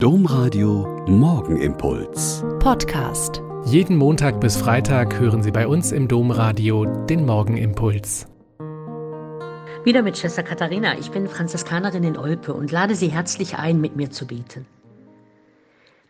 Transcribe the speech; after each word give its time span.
Domradio 0.00 1.04
Morgenimpuls. 1.08 2.44
Podcast. 2.60 3.42
Jeden 3.64 3.96
Montag 3.96 4.40
bis 4.40 4.56
Freitag 4.56 5.18
hören 5.18 5.42
Sie 5.42 5.50
bei 5.50 5.66
uns 5.66 5.90
im 5.90 6.06
Domradio 6.06 6.84
den 6.84 7.26
Morgenimpuls. 7.26 8.28
Wieder 9.82 10.02
mit 10.02 10.16
Schwester 10.16 10.44
Katharina. 10.44 10.96
Ich 11.00 11.10
bin 11.10 11.26
Franziskanerin 11.26 12.04
in 12.04 12.16
Olpe 12.16 12.54
und 12.54 12.70
lade 12.70 12.94
Sie 12.94 13.08
herzlich 13.08 13.56
ein, 13.56 13.80
mit 13.80 13.96
mir 13.96 14.12
zu 14.12 14.28
beten. 14.28 14.66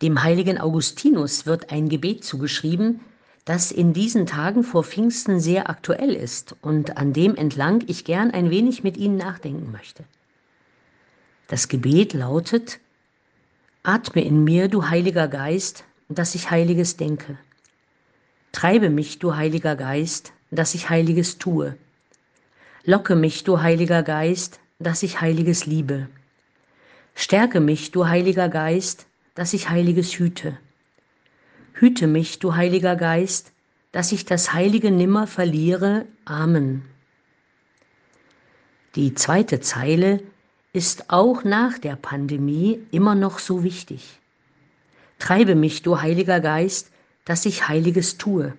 Dem 0.00 0.22
heiligen 0.22 0.56
Augustinus 0.56 1.44
wird 1.44 1.70
ein 1.70 1.90
Gebet 1.90 2.24
zugeschrieben, 2.24 3.00
das 3.44 3.70
in 3.70 3.92
diesen 3.92 4.24
Tagen 4.24 4.62
vor 4.62 4.82
Pfingsten 4.82 5.40
sehr 5.40 5.68
aktuell 5.68 6.14
ist 6.14 6.56
und 6.62 6.96
an 6.96 7.12
dem 7.12 7.34
entlang 7.36 7.84
ich 7.86 8.06
gern 8.06 8.30
ein 8.30 8.48
wenig 8.48 8.82
mit 8.82 8.96
Ihnen 8.96 9.18
nachdenken 9.18 9.70
möchte. 9.72 10.04
Das 11.48 11.68
Gebet 11.68 12.14
lautet, 12.14 12.80
Atme 13.86 14.24
in 14.24 14.44
mir, 14.44 14.68
du 14.68 14.88
Heiliger 14.88 15.28
Geist, 15.28 15.84
dass 16.08 16.34
ich 16.34 16.50
Heiliges 16.50 16.96
denke. 16.96 17.36
Treibe 18.50 18.88
mich, 18.88 19.18
du 19.18 19.36
Heiliger 19.36 19.76
Geist, 19.76 20.32
dass 20.50 20.74
ich 20.74 20.88
Heiliges 20.88 21.36
tue. 21.36 21.76
Locke 22.84 23.14
mich, 23.14 23.44
du 23.44 23.60
Heiliger 23.60 24.02
Geist, 24.02 24.58
dass 24.78 25.02
ich 25.02 25.20
Heiliges 25.20 25.66
liebe. 25.66 26.08
Stärke 27.14 27.60
mich, 27.60 27.90
du 27.90 28.06
Heiliger 28.06 28.48
Geist, 28.48 29.04
dass 29.34 29.52
ich 29.52 29.68
Heiliges 29.68 30.18
hüte. 30.18 30.56
Hüte 31.74 32.06
mich, 32.06 32.38
du 32.38 32.54
Heiliger 32.54 32.96
Geist, 32.96 33.52
dass 33.92 34.12
ich 34.12 34.24
das 34.24 34.54
Heilige 34.54 34.90
nimmer 34.90 35.26
verliere. 35.26 36.06
Amen. 36.24 36.86
Die 38.94 39.12
zweite 39.12 39.60
Zeile 39.60 40.22
ist 40.74 41.08
auch 41.08 41.44
nach 41.44 41.78
der 41.78 41.94
Pandemie 41.94 42.80
immer 42.90 43.14
noch 43.14 43.38
so 43.38 43.62
wichtig. 43.62 44.18
Treibe 45.20 45.54
mich, 45.54 45.82
du 45.82 46.02
Heiliger 46.02 46.40
Geist, 46.40 46.90
dass 47.24 47.46
ich 47.46 47.68
Heiliges 47.68 48.18
tue. 48.18 48.54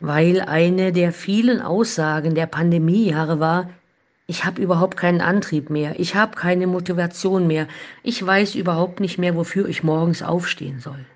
Weil 0.00 0.40
eine 0.40 0.92
der 0.92 1.12
vielen 1.12 1.62
Aussagen 1.62 2.34
der 2.34 2.46
Pandemiejahre 2.46 3.38
war, 3.38 3.70
ich 4.26 4.44
habe 4.44 4.60
überhaupt 4.60 4.96
keinen 4.96 5.20
Antrieb 5.20 5.70
mehr, 5.70 6.00
ich 6.00 6.16
habe 6.16 6.34
keine 6.34 6.66
Motivation 6.66 7.46
mehr, 7.46 7.68
ich 8.02 8.24
weiß 8.24 8.56
überhaupt 8.56 8.98
nicht 8.98 9.16
mehr, 9.16 9.36
wofür 9.36 9.68
ich 9.68 9.84
morgens 9.84 10.22
aufstehen 10.22 10.80
soll. 10.80 11.06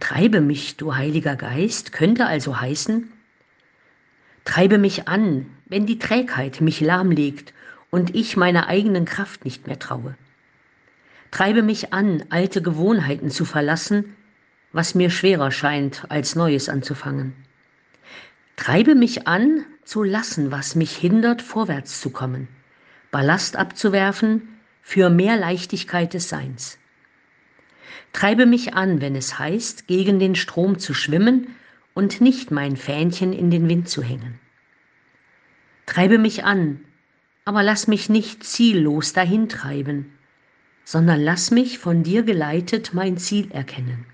Treibe 0.00 0.40
mich, 0.40 0.76
du 0.76 0.96
Heiliger 0.96 1.36
Geist, 1.36 1.92
könnte 1.92 2.26
also 2.26 2.60
heißen, 2.60 3.12
treibe 4.44 4.78
mich 4.78 5.06
an, 5.06 5.46
wenn 5.66 5.86
die 5.86 6.00
Trägheit 6.00 6.60
mich 6.60 6.80
lahmlegt 6.80 7.52
und 7.90 8.14
ich 8.14 8.36
meiner 8.36 8.68
eigenen 8.68 9.04
Kraft 9.04 9.44
nicht 9.44 9.66
mehr 9.66 9.78
traue. 9.78 10.16
Treibe 11.30 11.62
mich 11.62 11.92
an, 11.92 12.24
alte 12.30 12.62
Gewohnheiten 12.62 13.30
zu 13.30 13.44
verlassen, 13.44 14.16
was 14.72 14.94
mir 14.94 15.10
schwerer 15.10 15.50
scheint, 15.50 16.04
als 16.08 16.34
Neues 16.36 16.68
anzufangen. 16.68 17.32
Treibe 18.56 18.94
mich 18.94 19.26
an, 19.26 19.64
zu 19.84 20.02
lassen, 20.02 20.50
was 20.50 20.74
mich 20.74 20.96
hindert, 20.96 21.42
vorwärts 21.42 22.00
zu 22.00 22.10
kommen, 22.10 22.48
Ballast 23.10 23.56
abzuwerfen 23.56 24.48
für 24.82 25.10
mehr 25.10 25.36
Leichtigkeit 25.36 26.14
des 26.14 26.28
Seins. 26.28 26.78
Treibe 28.12 28.46
mich 28.46 28.74
an, 28.74 29.00
wenn 29.00 29.14
es 29.14 29.38
heißt, 29.38 29.86
gegen 29.86 30.18
den 30.18 30.34
Strom 30.34 30.78
zu 30.78 30.94
schwimmen 30.94 31.54
und 31.94 32.20
nicht 32.20 32.50
mein 32.50 32.76
Fähnchen 32.76 33.32
in 33.32 33.50
den 33.50 33.68
Wind 33.68 33.88
zu 33.88 34.02
hängen. 34.02 34.38
Treibe 35.86 36.18
mich 36.18 36.44
an, 36.44 36.80
aber 37.46 37.62
lass 37.62 37.86
mich 37.86 38.10
nicht 38.10 38.44
ziellos 38.44 39.12
dahintreiben, 39.12 40.12
sondern 40.84 41.22
lass 41.22 41.50
mich 41.50 41.78
von 41.78 42.02
dir 42.02 42.24
geleitet 42.24 42.92
mein 42.92 43.16
Ziel 43.16 43.50
erkennen. 43.52 44.04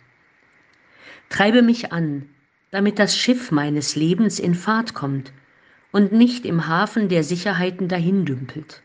Treibe 1.30 1.62
mich 1.62 1.92
an, 1.92 2.28
damit 2.70 2.98
das 2.98 3.16
Schiff 3.16 3.50
meines 3.50 3.96
Lebens 3.96 4.38
in 4.38 4.54
Fahrt 4.54 4.92
kommt 4.92 5.32
und 5.92 6.12
nicht 6.12 6.44
im 6.44 6.66
Hafen 6.68 7.08
der 7.08 7.24
Sicherheiten 7.24 7.88
dahindümpelt. 7.88 8.82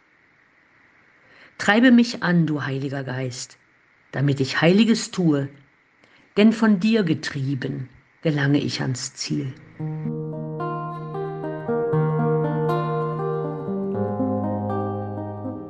Treibe 1.57 1.91
mich 1.91 2.23
an, 2.23 2.47
du 2.47 2.63
Heiliger 2.63 3.03
Geist, 3.03 3.57
damit 4.11 4.39
ich 4.39 4.61
Heiliges 4.61 5.11
tue, 5.11 5.49
denn 6.37 6.53
von 6.53 6.79
dir 6.79 7.03
getrieben 7.03 7.89
gelange 8.21 8.59
ich 8.59 8.81
ans 8.81 9.13
Ziel. 9.13 9.53